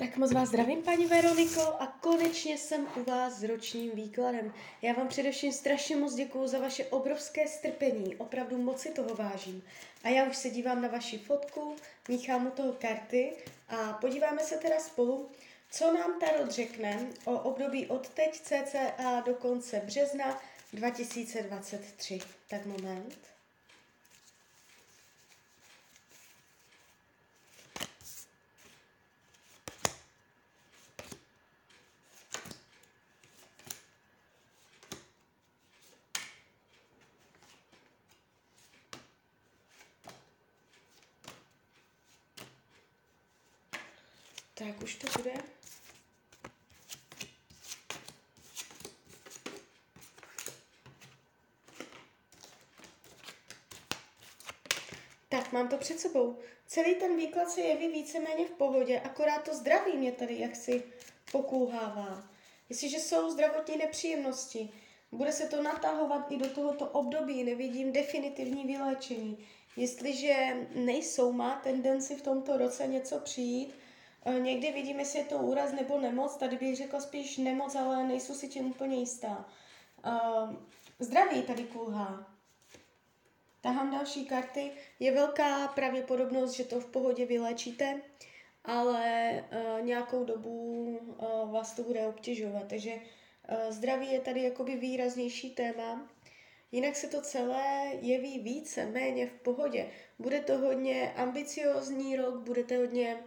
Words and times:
Tak 0.00 0.16
moc 0.16 0.32
vás 0.32 0.48
zdravím, 0.48 0.82
paní 0.82 1.06
Veroniko, 1.06 1.60
a 1.60 1.86
konečně 2.00 2.58
jsem 2.58 2.86
u 2.96 3.10
vás 3.10 3.32
s 3.32 3.42
ročním 3.42 3.90
výkladem. 3.90 4.54
Já 4.82 4.92
vám 4.92 5.08
především 5.08 5.52
strašně 5.52 5.96
moc 5.96 6.14
děkuju 6.14 6.46
za 6.46 6.58
vaše 6.58 6.84
obrovské 6.84 7.48
strpení, 7.48 8.16
opravdu 8.16 8.58
moc 8.58 8.80
si 8.80 8.90
toho 8.90 9.14
vážím. 9.14 9.62
A 10.04 10.08
já 10.08 10.24
už 10.24 10.36
se 10.36 10.50
dívám 10.50 10.82
na 10.82 10.88
vaši 10.88 11.18
fotku, 11.18 11.76
míchám 12.08 12.46
u 12.46 12.50
toho 12.50 12.72
karty 12.72 13.32
a 13.68 13.92
podíváme 13.92 14.42
se 14.42 14.56
teda 14.56 14.80
spolu, 14.80 15.28
co 15.70 15.92
nám 15.92 16.20
Tarot 16.20 16.50
řekne 16.50 17.06
o 17.24 17.32
období 17.32 17.86
od 17.86 18.08
teď 18.08 18.40
cca 18.40 19.20
do 19.26 19.34
konce 19.34 19.82
března 19.84 20.40
2023. 20.72 22.18
Tak 22.48 22.66
moment. 22.66 23.39
Tak 44.60 44.82
už 44.82 44.94
to 44.94 45.08
bude. 45.18 45.32
Tak, 55.28 55.52
mám 55.52 55.68
to 55.68 55.76
před 55.76 56.00
sebou. 56.00 56.38
Celý 56.66 56.94
ten 56.94 57.16
výklad 57.16 57.50
se 57.50 57.60
jeví 57.60 57.88
víceméně 57.88 58.46
v 58.46 58.50
pohodě, 58.50 59.00
akorát 59.00 59.44
to 59.44 59.54
zdraví 59.54 59.96
mě 59.96 60.12
tady 60.12 60.38
jaksi 60.38 60.82
pokulhává. 61.32 62.30
Jestliže 62.68 62.98
jsou 62.98 63.30
zdravotní 63.30 63.76
nepříjemnosti, 63.76 64.72
bude 65.12 65.32
se 65.32 65.46
to 65.46 65.62
natahovat 65.62 66.32
i 66.32 66.36
do 66.36 66.50
tohoto 66.50 66.86
období, 66.86 67.44
nevidím 67.44 67.92
definitivní 67.92 68.66
vyléčení. 68.66 69.46
Jestliže 69.76 70.66
nejsou, 70.74 71.32
má 71.32 71.60
tendenci 71.64 72.16
v 72.16 72.22
tomto 72.22 72.56
roce 72.56 72.86
něco 72.86 73.18
přijít, 73.18 73.79
někdy 74.38 74.72
vidím, 74.72 74.98
jestli 74.98 75.18
je 75.18 75.24
to 75.24 75.38
úraz 75.38 75.72
nebo 75.72 75.98
nemoc. 75.98 76.36
Tady 76.36 76.56
bych 76.56 76.76
řekla 76.76 77.00
spíš 77.00 77.36
nemoc, 77.36 77.74
ale 77.74 78.06
nejsou 78.06 78.34
si 78.34 78.48
tím 78.48 78.70
úplně 78.70 78.96
jistá. 78.96 79.48
Uh, 80.06 80.54
zdraví 80.98 81.42
tady 81.42 81.64
kulhá. 81.64 82.36
Tahám 83.60 83.90
další 83.90 84.24
karty. 84.26 84.70
Je 85.00 85.12
velká 85.12 85.68
pravděpodobnost, 85.68 86.52
že 86.52 86.64
to 86.64 86.80
v 86.80 86.86
pohodě 86.86 87.26
vylečíte, 87.26 88.00
ale 88.64 89.44
uh, 89.52 89.84
nějakou 89.86 90.24
dobu 90.24 90.82
uh, 90.82 91.52
vás 91.52 91.72
to 91.72 91.82
bude 91.82 92.06
obtěžovat. 92.06 92.66
Takže 92.68 92.92
zdraví 93.68 94.12
je 94.12 94.20
tady 94.20 94.42
jakoby 94.42 94.76
výraznější 94.76 95.50
téma. 95.50 96.08
Jinak 96.72 96.96
se 96.96 97.08
to 97.08 97.20
celé 97.20 97.92
jeví 98.00 98.38
více, 98.38 98.86
méně 98.86 99.26
v 99.26 99.32
pohodě. 99.32 99.90
Bude 100.18 100.40
to 100.40 100.58
hodně 100.58 101.12
ambiciozní 101.16 102.16
rok, 102.16 102.34
budete 102.34 102.76
hodně 102.76 103.14
uh, 103.14 103.20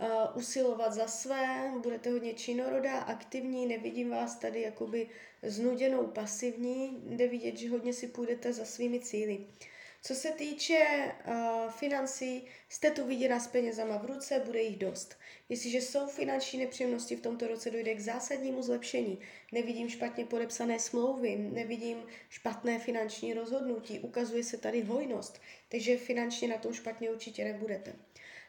uh, 0.00 0.06
usilovat 0.34 0.92
za 0.92 1.06
své, 1.06 1.72
budete 1.82 2.10
hodně 2.10 2.34
činorodá, 2.34 2.98
aktivní, 2.98 3.66
nevidím 3.66 4.10
vás 4.10 4.36
tady 4.36 4.60
jakoby 4.60 5.08
znuděnou 5.42 6.06
pasivní, 6.06 7.02
jde 7.06 7.28
vidět, 7.28 7.56
že 7.56 7.70
hodně 7.70 7.92
si 7.92 8.06
půjdete 8.06 8.52
za 8.52 8.64
svými 8.64 9.00
cíly. 9.00 9.46
Co 10.06 10.14
se 10.14 10.30
týče 10.30 11.12
uh, 11.28 11.72
financí, 11.72 12.44
jste 12.68 12.90
tu 12.90 13.06
viděna 13.06 13.40
s 13.40 13.46
penězama 13.46 13.96
v 13.98 14.06
ruce, 14.06 14.42
bude 14.46 14.62
jich 14.62 14.76
dost. 14.76 15.18
Jestliže 15.48 15.80
jsou 15.80 16.06
finanční 16.06 16.58
nepříjemnosti, 16.58 17.16
v 17.16 17.20
tomto 17.20 17.46
roce 17.46 17.70
dojde 17.70 17.94
k 17.94 18.00
zásadnímu 18.00 18.62
zlepšení. 18.62 19.18
Nevidím 19.52 19.88
špatně 19.88 20.24
podepsané 20.24 20.78
smlouvy, 20.78 21.36
nevidím 21.36 22.02
špatné 22.30 22.78
finanční 22.78 23.34
rozhodnutí, 23.34 24.00
ukazuje 24.00 24.44
se 24.44 24.56
tady 24.56 24.82
hojnost, 24.82 25.40
takže 25.68 25.96
finančně 25.96 26.48
na 26.48 26.58
tom 26.58 26.72
špatně 26.72 27.10
určitě 27.10 27.44
nebudete. 27.44 27.92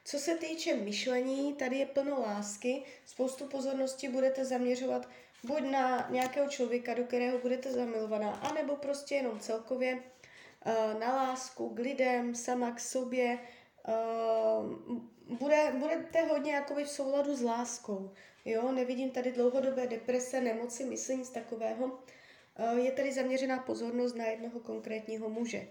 Co 0.07 0.19
se 0.19 0.35
týče 0.35 0.75
myšlení, 0.75 1.53
tady 1.53 1.77
je 1.77 1.85
plno 1.85 2.21
lásky, 2.21 2.83
spoustu 3.05 3.45
pozornosti 3.45 4.09
budete 4.09 4.45
zaměřovat 4.45 5.09
buď 5.43 5.59
na 5.61 6.07
nějakého 6.09 6.49
člověka, 6.49 6.93
do 6.93 7.03
kterého 7.03 7.39
budete 7.39 7.71
zamilovaná, 7.71 8.31
anebo 8.31 8.75
prostě 8.75 9.15
jenom 9.15 9.39
celkově 9.39 9.95
uh, 9.95 10.99
na 10.99 11.15
lásku 11.15 11.69
k 11.69 11.79
lidem, 11.79 12.35
sama 12.35 12.71
k 12.71 12.79
sobě. 12.79 13.39
Uh, 13.88 14.97
bude, 15.38 15.73
budete 15.79 16.21
hodně 16.21 16.53
jakoby 16.53 16.83
v 16.83 16.89
souladu 16.89 17.35
s 17.35 17.41
láskou. 17.41 18.11
Jo, 18.45 18.71
nevidím 18.71 19.11
tady 19.11 19.31
dlouhodobé 19.31 19.88
deprese, 19.88 20.41
nemoci, 20.41 20.85
myslím 20.85 21.19
nic 21.19 21.29
takového. 21.29 21.85
Uh, 21.85 22.77
je 22.77 22.91
tady 22.91 23.13
zaměřená 23.13 23.59
pozornost 23.59 24.15
na 24.15 24.25
jednoho 24.25 24.59
konkrétního 24.59 25.29
muže. 25.29 25.67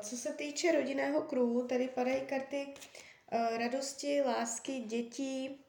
Co 0.00 0.16
se 0.16 0.32
týče 0.32 0.72
rodinného 0.72 1.22
kruhu, 1.22 1.66
tady 1.66 1.88
padají 1.88 2.20
karty 2.20 2.66
uh, 2.66 2.74
Eh, 2.74 3.09
radosti, 3.32 4.22
lásky, 4.22 4.80
dětí, 4.80 5.60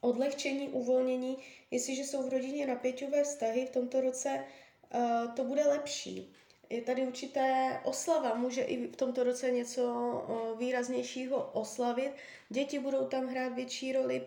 odlehčení, 0.00 0.68
uvolnění. 0.68 1.36
Jestliže 1.70 2.04
jsou 2.04 2.22
v 2.22 2.32
rodině 2.32 2.66
napěťové 2.66 3.24
vztahy 3.24 3.66
v 3.66 3.70
tomto 3.70 4.00
roce, 4.00 4.44
eh, 4.94 5.28
to 5.36 5.44
bude 5.44 5.62
lepší. 5.62 6.32
Je 6.70 6.82
tady 6.82 7.06
určité 7.06 7.80
oslava, 7.84 8.34
může 8.34 8.62
i 8.62 8.86
v 8.86 8.96
tomto 8.96 9.24
roce 9.24 9.50
něco 9.50 9.82
eh, 10.28 10.58
výraznějšího 10.58 11.50
oslavit. 11.52 12.12
Děti 12.48 12.78
budou 12.78 13.06
tam 13.06 13.26
hrát 13.26 13.52
větší 13.52 13.92
roli. 13.92 14.26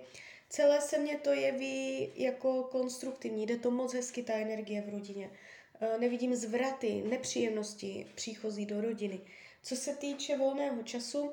Celé 0.50 0.82
se 0.82 0.98
mně 1.00 1.18
to 1.18 1.32
jeví 1.34 2.12
jako 2.16 2.64
konstruktivní, 2.64 3.46
jde 3.46 3.58
to 3.58 3.72
moc 3.72 3.94
hezky, 3.94 4.24
ta 4.24 4.34
energie 4.34 4.82
v 4.82 4.90
rodině. 4.90 5.32
Nevidím 6.00 6.36
zvraty, 6.36 7.04
nepříjemnosti 7.10 8.08
příchozí 8.16 8.66
do 8.66 8.82
rodiny. 8.82 9.20
Co 9.64 9.76
se 9.76 9.96
týče 9.96 10.38
volného 10.38 10.84
času, 10.84 11.32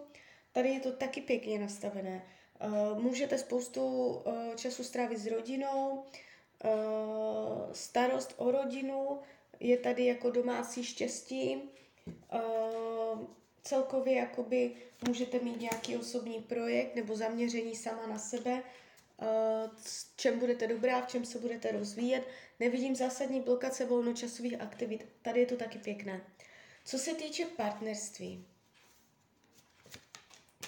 Tady 0.54 0.68
je 0.68 0.80
to 0.80 0.92
taky 0.92 1.20
pěkně 1.20 1.58
nastavené. 1.58 2.26
Uh, 2.64 3.02
můžete 3.02 3.38
spoustu 3.38 4.06
uh, 4.06 4.54
času 4.56 4.84
strávit 4.84 5.18
s 5.18 5.26
rodinou, 5.26 6.04
uh, 6.64 7.72
starost 7.72 8.34
o 8.36 8.50
rodinu, 8.50 9.18
je 9.60 9.76
tady 9.78 10.06
jako 10.06 10.30
domácí 10.30 10.84
štěstí, 10.84 11.62
celkově 13.62 14.14
jakoby 14.14 14.74
můžete 15.08 15.38
mít 15.38 15.60
nějaký 15.60 15.96
osobní 15.96 16.42
projekt 16.42 16.94
nebo 16.96 17.16
zaměření 17.16 17.76
sama 17.76 18.06
na 18.06 18.18
sebe, 18.18 18.62
v 19.76 20.16
čem 20.16 20.38
budete 20.38 20.66
dobrá, 20.66 21.00
v 21.00 21.06
čem 21.06 21.24
se 21.24 21.38
budete 21.38 21.72
rozvíjet. 21.72 22.22
Nevidím 22.60 22.96
zásadní 22.96 23.40
blokace 23.40 23.84
volnočasových 23.84 24.60
aktivit. 24.60 25.06
Tady 25.22 25.40
je 25.40 25.46
to 25.46 25.56
taky 25.56 25.78
pěkné. 25.78 26.20
Co 26.84 26.98
se 26.98 27.14
týče 27.14 27.44
partnerství, 27.44 28.46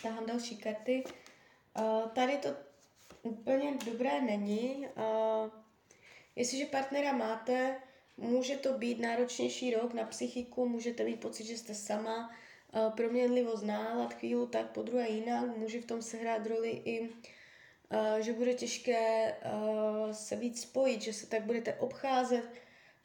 tahám 0.07 0.27
další 0.27 0.57
karty. 0.57 1.05
Uh, 1.79 2.09
tady 2.09 2.37
to 2.37 2.49
úplně 3.23 3.79
dobré 3.85 4.21
není. 4.21 4.87
Uh, 4.97 5.51
jestliže 6.37 6.67
partnera 6.67 7.13
máte, 7.13 7.77
může 8.17 8.57
to 8.57 8.73
být 8.73 9.01
náročnější 9.01 9.75
rok 9.75 9.95
na 9.95 10.05
psychiku, 10.05 10.69
můžete 10.69 11.05
mít 11.05 11.21
pocit, 11.21 11.45
že 11.45 11.57
jste 11.57 11.75
sama, 11.75 12.31
uh, 12.73 12.93
proměnlivost 12.93 13.65
nálad 13.65 14.15
chvíli 14.15 14.47
tak, 14.47 14.71
po 14.71 14.83
druhé 14.83 15.09
jinak, 15.09 15.57
může 15.57 15.81
v 15.81 15.87
tom 15.87 16.03
sehrát 16.03 16.47
roli 16.47 16.83
i 16.85 17.01
uh, 17.01 17.09
že 18.21 18.33
bude 18.33 18.55
těžké 18.55 19.35
uh, 19.35 20.13
se 20.13 20.37
víc 20.37 20.63
spojit, 20.63 21.03
že 21.03 21.13
se 21.13 21.27
tak 21.27 21.43
budete 21.43 21.75
obcházet, 21.75 22.51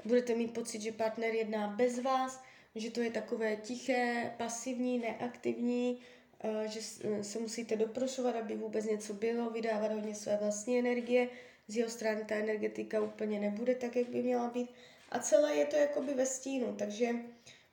budete 0.05 0.35
mít 0.35 0.53
pocit, 0.53 0.81
že 0.81 0.91
partner 0.91 1.33
jedná 1.33 1.67
bez 1.67 1.99
vás, 1.99 2.43
že 2.75 2.91
to 2.91 3.01
je 3.01 3.11
takové 3.11 3.55
tiché, 3.55 4.33
pasivní, 4.37 4.99
neaktivní, 4.99 6.01
že 6.65 6.79
eh, 7.03 7.23
se 7.23 7.39
musíte 7.39 7.75
doprošovat, 7.75 8.35
aby 8.35 8.55
vůbec 8.55 8.85
něco 8.85 9.13
bylo, 9.13 9.49
vydávat 9.49 9.91
hodně 9.91 10.15
své 10.15 10.37
vlastní 10.37 10.79
energie, 10.79 11.29
z 11.67 11.77
jeho 11.77 11.89
strany 11.89 12.25
ta 12.25 12.35
energetika 12.35 13.01
úplně 13.01 13.39
nebude 13.39 13.75
tak, 13.75 13.95
jak 13.95 14.09
by 14.09 14.23
měla 14.23 14.49
být. 14.49 14.69
A 15.09 15.19
celé 15.19 15.55
je 15.55 15.65
to 15.65 15.75
jakoby 15.75 16.13
ve 16.13 16.25
stínu, 16.25 16.75
takže 16.75 17.09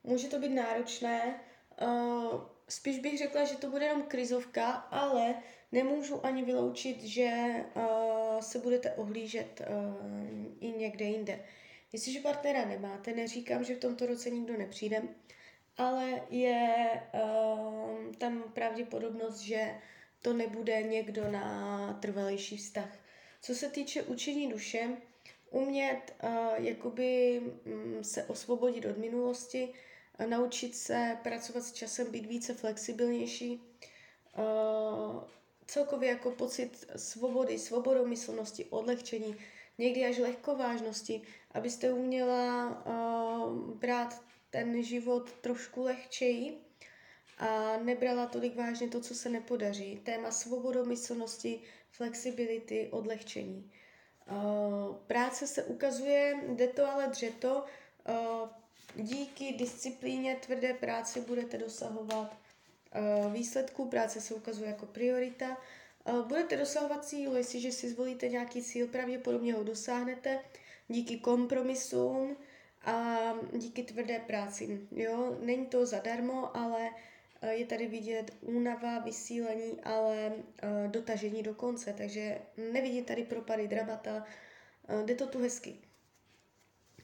může 0.05 0.29
to 0.29 0.39
být 0.39 0.49
náročné, 0.49 1.41
uh, 1.83 2.41
spíš 2.69 2.99
bych 2.99 3.19
řekla, 3.19 3.45
že 3.45 3.57
to 3.57 3.71
bude 3.71 3.85
jenom 3.85 4.03
krizovka, 4.03 4.71
ale 4.71 5.35
nemůžu 5.73 6.27
ani 6.27 6.45
vyloučit, 6.45 7.03
že 7.03 7.31
se 8.41 8.59
budete 8.59 8.93
ohlížet 8.93 9.63
i 10.61 10.71
někde 10.71 11.05
jinde. 11.05 11.41
Jestliže 11.93 12.21
partnera 12.21 12.65
nemáte, 12.65 13.13
neříkám, 13.13 13.65
že 13.65 13.75
v 13.75 13.79
tomto 13.79 14.07
roce 14.07 14.31
nikdo 14.31 14.57
nepřijde, 14.57 15.03
ale 15.79 16.21
je 16.31 16.91
uh, 17.15 18.15
tam 18.15 18.43
pravděpodobnost, 18.43 19.39
že 19.39 19.75
to 20.23 20.33
nebude 20.33 20.83
někdo 20.83 21.31
na 21.31 21.99
trvalejší 22.03 22.57
vztah. 22.57 22.99
Co 23.43 23.55
se 23.55 23.69
týče 23.69 24.03
učení 24.03 24.49
duše, 24.49 24.97
umět 25.51 26.17
uh, 26.23 26.31
jakoby 26.57 27.41
um, 27.41 28.05
se 28.05 28.25
osvobodit 28.25 28.85
od 28.85 28.99
minulosti, 28.99 29.69
uh, 30.21 30.27
naučit 30.27 30.77
se 30.77 31.19
pracovat 31.23 31.65
s 31.65 31.73
časem, 31.73 32.11
být 32.11 32.27
více 32.27 32.55
flexibilnější, 32.55 33.63
uh, 34.39 35.23
celkově 35.67 36.09
jako 36.09 36.31
pocit 36.31 36.91
svobody, 36.97 37.59
svobodomyslnosti, 37.59 38.65
odlehčení, 38.65 39.37
někdy 39.79 40.05
až 40.05 40.19
lehkovážnosti, 40.19 41.23
abyste 41.53 41.93
uměla 41.93 42.69
uh, 42.87 43.59
brát 43.75 44.23
ten 44.51 44.83
život 44.83 45.33
trošku 45.33 45.83
lehčeji 45.83 46.59
a 47.39 47.77
nebrala 47.77 48.27
tolik 48.27 48.57
vážně 48.57 48.89
to, 48.89 49.01
co 49.01 49.15
se 49.15 49.29
nepodaří. 49.29 50.01
Téma 50.05 50.31
svobodomyslnosti, 50.31 51.61
flexibility, 51.91 52.89
odlehčení. 52.91 53.71
Uh, 54.31 54.97
práce 54.97 55.47
se 55.47 55.65
ukazuje, 55.65 56.37
jde 56.49 56.69
to 56.69 56.91
ale 56.91 57.07
dřeto, 57.07 57.65
uh, 58.09 58.49
díky 59.05 59.53
disciplíně 59.53 60.37
tvrdé 60.37 60.75
práci 60.75 61.21
budete 61.21 61.59
dosahovat 61.59 62.37
uh, 63.27 63.33
výsledků, 63.33 63.89
práce 63.89 64.21
se 64.21 64.35
ukazuje 64.35 64.71
jako 64.71 64.87
priorita, 64.87 65.57
budete 66.27 66.57
dosahovat 66.57 67.05
cílu, 67.05 67.37
jestliže 67.37 67.73
si 67.73 67.91
zvolíte 67.91 68.29
nějaký 68.29 68.63
cíl, 68.63 68.87
pravděpodobně 68.87 69.55
ho 69.55 69.65
dosáhnete 69.65 70.41
díky 70.89 71.19
kompromisům 71.19 72.37
a 72.85 73.19
díky 73.53 73.83
tvrdé 73.83 74.19
práci. 74.19 74.81
Jo? 74.91 75.37
Není 75.41 75.67
to 75.67 75.87
zadarmo, 75.87 76.57
ale 76.57 76.91
Eh, 77.43 77.55
je 77.55 77.67
tady 77.67 77.87
vidět 77.87 78.33
únava, 78.41 78.99
vysílení, 78.99 79.81
ale 79.83 80.33
uh, 80.35 80.91
dotažení 80.91 81.43
do 81.43 81.55
konce, 81.55 81.93
takže 81.93 82.39
nevidím 82.73 83.05
tady 83.05 83.25
propady 83.25 83.69
dramata, 83.69 84.27
uh, 84.91 85.07
jde 85.07 85.15
to 85.15 85.27
tu 85.27 85.39
hezky. 85.39 85.77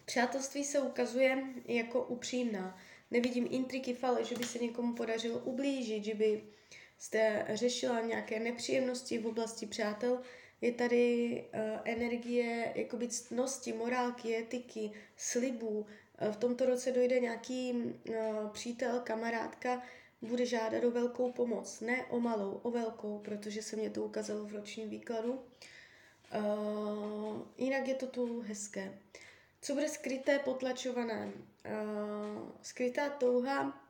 Přátelství 0.04 0.64
se 0.64 0.80
ukazuje 0.80 1.44
jako 1.66 2.04
upřímná. 2.04 2.78
Nevidím 3.10 3.48
intriky, 3.50 3.94
fale, 3.94 4.24
že 4.24 4.34
by 4.34 4.44
se 4.44 4.58
někomu 4.58 4.94
podařilo 4.94 5.38
ublížit, 5.38 6.04
že 6.04 6.14
by 6.14 6.42
jste 6.98 7.46
řešila 7.48 8.00
nějaké 8.00 8.40
nepříjemnosti 8.40 9.18
v 9.18 9.26
oblasti 9.26 9.66
přátel. 9.66 10.22
Je 10.64 10.72
tady 10.72 11.44
uh, 11.54 11.60
energie 11.84 12.72
jakoby 12.74 13.08
ctnosti, 13.08 13.72
morálky, 13.72 14.36
etiky, 14.36 14.92
slibů. 15.16 15.78
Uh, 15.78 15.86
v 16.32 16.36
tomto 16.36 16.66
roce 16.66 16.92
dojde 16.92 17.20
nějaký 17.20 17.72
uh, 17.72 18.14
přítel, 18.52 19.00
kamarádka, 19.00 19.82
bude 20.22 20.46
žádat 20.46 20.84
o 20.84 20.90
velkou 20.90 21.32
pomoc. 21.32 21.80
Ne 21.80 22.04
o 22.04 22.20
malou, 22.20 22.60
o 22.62 22.70
velkou, 22.70 23.18
protože 23.18 23.62
se 23.62 23.76
mě 23.76 23.90
to 23.90 24.04
ukázalo 24.04 24.44
v 24.44 24.52
ročním 24.52 24.90
výkladu. 24.90 25.32
Uh, 25.32 25.40
jinak 27.58 27.88
je 27.88 27.94
to 27.94 28.06
tu 28.06 28.40
hezké. 28.40 28.98
Co 29.60 29.74
bude 29.74 29.88
skryté, 29.88 30.38
potlačované? 30.38 31.32
Uh, 31.32 32.48
skrytá 32.62 33.08
touha 33.08 33.83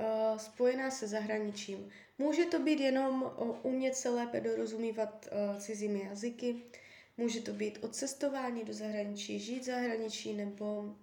uh, 0.00 0.38
spojená 0.38 0.90
se 0.90 1.08
zahraničím. 1.08 1.88
Může 2.18 2.44
to 2.44 2.58
být 2.58 2.80
jenom 2.80 3.22
uh, 3.22 3.56
umět 3.62 3.96
se 3.96 4.08
lépe 4.08 4.40
dorozumívat 4.40 5.28
uh, 5.32 5.60
cizími 5.60 6.00
jazyky, 6.08 6.62
může 7.16 7.40
to 7.40 7.52
být 7.52 7.78
odcestování 7.84 8.64
do 8.64 8.72
zahraničí, 8.72 9.38
žít 9.40 9.60
v 9.60 9.64
zahraničí 9.64 10.32
nebo 10.34 10.94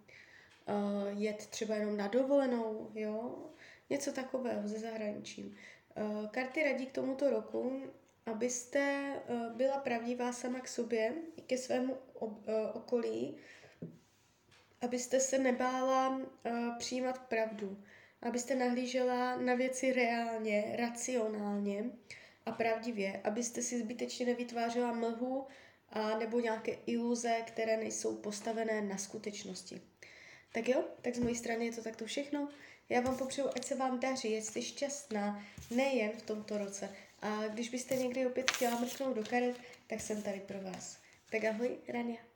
jet 1.10 1.48
třeba 1.48 1.76
jenom 1.76 1.98
na 1.98 2.08
dovolenou, 2.08 2.92
jo, 2.96 3.38
něco 3.90 4.12
takového 4.12 4.68
ze 4.68 4.80
zahraničí. 4.80 5.56
Eh, 5.96 6.28
karty 6.32 6.64
radí 6.64 6.86
k 6.86 6.92
tomuto 6.92 7.30
roku, 7.30 7.82
abyste 8.26 8.80
eh, 8.80 9.50
byla 9.56 9.78
pravdivá 9.78 10.34
sama 10.34 10.60
k 10.60 10.68
sobě 10.68 11.14
i 11.36 11.42
ke 11.42 11.58
svému 11.58 11.98
eh, 12.48 12.72
okolí, 12.74 13.38
abyste 14.82 15.20
se 15.20 15.40
nebála 15.40 16.22
přijímat 16.80 17.20
pravdu, 17.20 17.84
abyste 18.22 18.56
nahlížela 18.56 19.38
na 19.38 19.56
věci 19.56 19.94
reálně, 19.94 20.76
racionálně 20.76 21.86
a 22.46 22.52
pravdivě, 22.52 23.22
abyste 23.24 23.62
si 23.62 23.80
zbytečně 23.80 24.26
nevytvářela 24.26 24.94
mlhu 24.94 25.48
a 25.90 26.18
nebo 26.18 26.40
nějaké 26.40 26.78
iluze, 26.86 27.42
které 27.48 27.78
nejsou 27.78 28.16
postavené 28.16 28.82
na 28.82 28.98
skutečnosti. 28.98 29.82
Tak 30.52 30.70
jo, 30.70 30.84
tak 31.02 31.16
z 31.16 31.20
mojí 31.20 31.36
strany 31.36 31.66
je 31.66 31.72
to 31.72 31.84
takto 31.84 32.06
všechno. 32.06 32.50
Já 32.90 33.02
vám 33.02 33.18
popřeju, 33.18 33.48
ať 33.56 33.66
se 33.66 33.76
vám 33.76 34.00
daří, 34.00 34.38
ať 34.38 34.44
jste 34.44 34.62
šťastná, 34.62 35.44
nejen 35.72 36.12
v 36.12 36.22
tomto 36.22 36.58
roce. 36.58 36.96
A 37.22 37.48
když 37.48 37.70
byste 37.70 37.96
někdy 37.96 38.26
opět 38.26 38.52
chtěla 38.52 38.80
mrknout 38.80 39.16
do 39.16 39.24
karet, 39.24 39.56
tak 39.88 40.02
jsem 40.02 40.22
tady 40.22 40.40
pro 40.40 40.62
vás. 40.62 40.98
Tak 41.30 41.44
ahoj, 41.44 41.78
Rania. 41.88 42.31